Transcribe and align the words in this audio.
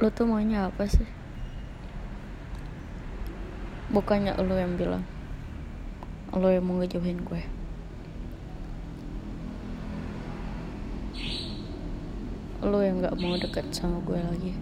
lo 0.00 0.08
tuh 0.08 0.24
maunya 0.24 0.64
apa 0.64 0.88
sih? 0.88 1.04
Bukannya 3.92 4.32
lo 4.40 4.56
yang 4.56 4.80
bilang 4.80 5.04
lo 6.32 6.48
yang 6.48 6.64
mau 6.64 6.80
ngejauhin 6.80 7.20
gue? 7.20 7.42
Lo 12.64 12.80
yang 12.80 13.04
gak 13.04 13.12
mau 13.20 13.36
deket 13.36 13.68
sama 13.76 14.00
gue 14.08 14.16
lagi. 14.16 14.52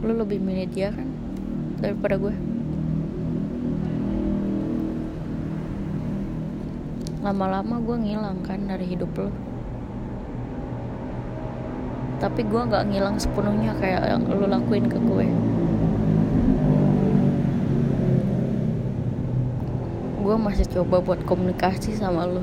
Lo 0.00 0.12
lebih 0.24 0.40
milih 0.40 0.72
dia 0.72 0.88
kan 0.88 1.08
daripada 1.84 2.16
gue. 2.16 2.34
Lama-lama 7.20 7.76
gue 7.76 7.96
ngilang 8.08 8.40
kan 8.40 8.72
dari 8.72 8.88
hidup 8.88 9.12
lo 9.20 9.53
tapi 12.24 12.40
gue 12.40 12.56
gak 12.56 12.88
ngilang 12.88 13.20
sepenuhnya 13.20 13.76
kayak 13.76 14.00
yang 14.08 14.24
lo 14.24 14.48
lakuin 14.48 14.88
ke 14.88 14.96
gue. 14.96 15.28
Gue 20.24 20.36
masih 20.40 20.64
coba 20.72 21.04
buat 21.04 21.20
komunikasi 21.28 21.92
sama 21.92 22.24
lo 22.24 22.40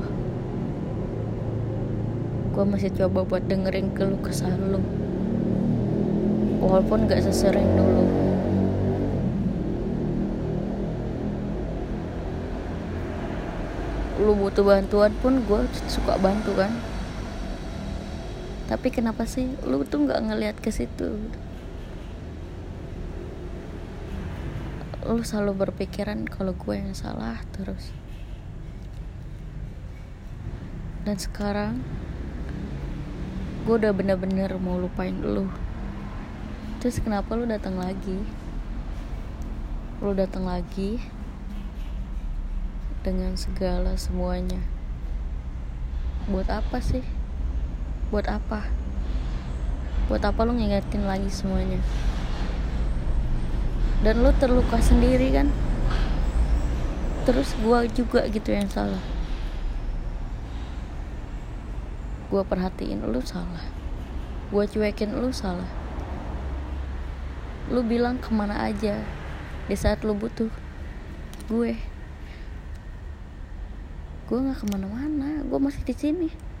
gue 2.52 2.64
masih 2.68 2.92
coba 2.92 3.24
buat 3.24 3.48
dengerin 3.48 3.96
keluh 3.96 4.20
kesah 4.20 4.52
lo 4.54 4.78
walaupun 6.62 7.10
gak 7.10 7.24
sesering 7.26 7.66
dulu. 7.74 8.06
Lu 14.22 14.36
butuh 14.38 14.62
bantuan 14.62 15.10
pun 15.18 15.42
gue 15.42 15.60
suka 15.90 16.14
bantu 16.22 16.54
kan 16.54 16.70
tapi 18.72 18.88
kenapa 18.88 19.28
sih 19.28 19.52
lu 19.68 19.84
tuh 19.84 20.08
nggak 20.08 20.32
ngelihat 20.32 20.56
ke 20.56 20.72
situ? 20.72 21.20
Lu 25.04 25.20
selalu 25.20 25.68
berpikiran 25.68 26.24
kalau 26.24 26.56
gue 26.56 26.80
yang 26.80 26.96
salah 26.96 27.36
terus. 27.52 27.92
Dan 31.04 31.20
sekarang 31.20 31.84
gue 33.68 33.76
udah 33.76 33.92
bener-bener 33.92 34.56
mau 34.56 34.80
lupain 34.80 35.20
lu. 35.20 35.52
Terus 36.80 36.96
kenapa 37.04 37.36
lu 37.36 37.44
datang 37.44 37.76
lagi? 37.76 38.24
Lu 40.00 40.16
datang 40.16 40.48
lagi 40.48 40.96
dengan 43.04 43.36
segala 43.36 44.00
semuanya. 44.00 44.64
Buat 46.24 46.48
apa 46.48 46.80
sih 46.80 47.04
buat 48.12 48.28
apa? 48.28 48.68
Buat 50.12 50.20
apa 50.28 50.44
lu 50.44 50.52
ngingetin 50.52 51.08
lagi 51.08 51.32
semuanya? 51.32 51.80
Dan 54.04 54.20
lu 54.20 54.28
terluka 54.36 54.76
sendiri 54.84 55.32
kan? 55.32 55.48
Terus 57.24 57.56
gua 57.64 57.88
juga 57.88 58.28
gitu 58.28 58.52
yang 58.52 58.68
salah. 58.68 59.00
Gua 62.28 62.44
perhatiin 62.44 63.00
lu 63.00 63.24
salah. 63.24 63.64
Gua 64.52 64.68
cuekin 64.68 65.16
lu 65.16 65.32
salah. 65.32 65.72
Lu 67.72 67.80
bilang 67.80 68.20
ke 68.20 68.28
mana 68.28 68.68
aja 68.68 69.00
di 69.72 69.72
saat 69.72 70.04
lu 70.04 70.12
butuh 70.12 70.52
gue. 71.48 71.80
Gue 74.28 74.36
nggak 74.36 74.58
ke 74.60 74.66
mana-mana. 74.68 75.40
Gue 75.48 75.56
masih 75.56 75.80
di 75.88 75.96
sini 75.96 76.51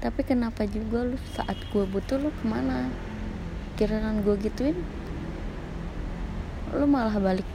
tapi 0.00 0.24
kenapa 0.24 0.64
juga 0.64 1.04
lu 1.04 1.20
saat 1.36 1.60
gue 1.68 1.84
butuh 1.84 2.16
lu 2.16 2.32
ke 2.32 2.44
mana? 2.48 2.88
Kiraan 3.76 4.24
gue 4.24 4.36
gituin 4.40 4.76
lu 6.70 6.86
malah 6.86 7.16
balik 7.18 7.46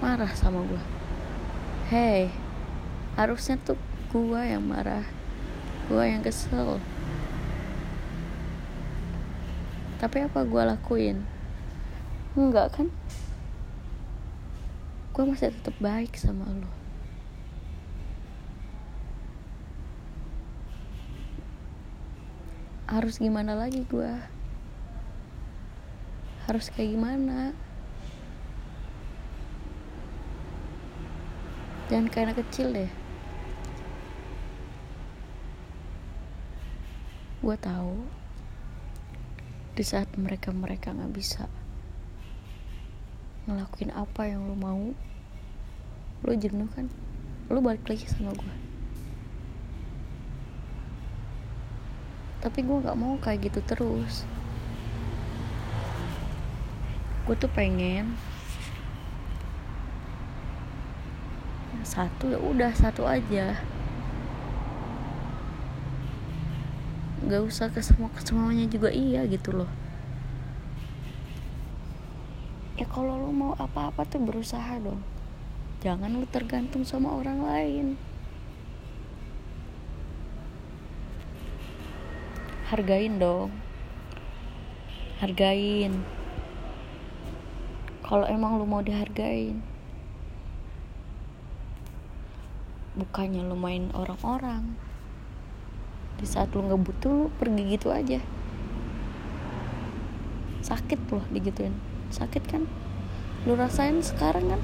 marah 0.00 0.32
sama 0.32 0.64
gue 0.64 0.82
hey 1.92 2.32
harusnya 3.14 3.60
tuh 3.60 3.76
gue 4.08 4.40
yang 4.40 4.64
marah 4.64 5.04
gue 5.88 6.04
yang 6.04 6.20
kesel. 6.20 6.76
Tapi 9.98 10.28
apa 10.28 10.44
gue 10.44 10.62
lakuin? 10.68 11.24
Enggak 12.36 12.76
kan? 12.76 12.92
Gue 15.16 15.24
masih 15.24 15.50
tetap 15.50 15.72
baik 15.80 16.12
sama 16.14 16.44
lo 16.44 16.87
harus 22.88 23.20
gimana 23.20 23.52
lagi 23.52 23.84
gue 23.84 24.12
harus 26.48 26.72
kayak 26.72 26.96
gimana? 26.96 27.52
Jangan 31.92 32.08
kayak 32.08 32.24
anak 32.32 32.38
kecil 32.48 32.72
deh. 32.72 32.88
Gue 37.44 37.56
tahu 37.60 38.08
di 39.76 39.84
saat 39.84 40.08
mereka 40.16 40.48
mereka 40.56 40.96
nggak 40.96 41.12
bisa 41.12 41.44
ngelakuin 43.44 43.92
apa 43.92 44.32
yang 44.32 44.48
lo 44.48 44.56
mau 44.56 44.96
lo 46.24 46.32
jenuh 46.32 46.72
kan? 46.72 46.88
Lo 47.52 47.60
balik 47.60 47.84
lagi 47.84 48.08
sama 48.08 48.32
gue 48.32 48.67
tapi 52.38 52.62
gue 52.62 52.76
nggak 52.78 52.98
mau 52.98 53.18
kayak 53.18 53.50
gitu 53.50 53.60
terus. 53.66 54.22
Gue 57.26 57.34
tuh 57.34 57.50
pengen 57.50 58.14
satu 61.82 62.30
ya 62.30 62.38
udah 62.38 62.72
satu 62.72 63.04
aja. 63.10 63.58
Nggak 67.26 67.42
usah 67.42 67.66
ke 67.74 67.82
semua 67.82 68.08
semuanya 68.22 68.70
juga 68.70 68.94
iya 68.94 69.26
gitu 69.26 69.50
loh. 69.50 69.70
Ya 72.78 72.86
kalau 72.86 73.18
lo 73.18 73.34
mau 73.34 73.52
apa-apa 73.58 74.06
tuh 74.06 74.22
berusaha 74.22 74.78
dong. 74.78 75.02
Jangan 75.82 76.14
lo 76.14 76.26
tergantung 76.30 76.86
sama 76.86 77.10
orang 77.18 77.42
lain 77.42 77.86
hargain 82.68 83.16
dong. 83.16 83.48
Hargain. 85.24 86.04
Kalau 88.04 88.28
emang 88.28 88.60
lu 88.60 88.68
mau 88.68 88.84
dihargain. 88.84 89.64
Bukannya 92.92 93.40
lu 93.48 93.56
main 93.56 93.88
orang-orang. 93.96 94.76
Di 96.20 96.28
saat 96.28 96.52
lu 96.52 96.68
nggak 96.68 96.84
butuh 96.84 97.08
lu 97.08 97.26
pergi 97.40 97.62
gitu 97.72 97.88
aja. 97.88 98.20
Sakit 100.60 101.08
loh 101.08 101.24
digituin. 101.32 101.72
Sakit 102.12 102.44
kan? 102.44 102.68
Lu 103.48 103.56
rasain 103.56 104.04
sekarang 104.04 104.44
kan? 104.52 104.60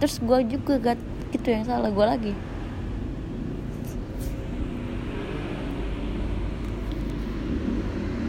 Terus 0.00 0.24
gue 0.24 0.56
juga 0.56 0.80
gak 0.80 0.98
gitu 1.36 1.52
yang 1.52 1.68
salah 1.68 1.92
gue 1.92 2.06
lagi 2.06 2.34